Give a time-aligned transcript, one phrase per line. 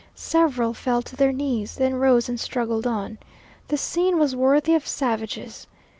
[0.15, 3.19] Several fell to their knees, then rose and struggled on.
[3.67, 5.67] The scene was worthy of savages.